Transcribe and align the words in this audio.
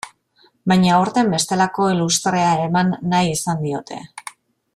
Baina 0.71 0.95
aurten 1.01 1.29
bestelako 1.33 1.91
lustrea 1.99 2.49
eman 2.69 2.91
nahi 3.13 3.31
izan 3.39 3.63
diote. 3.69 4.03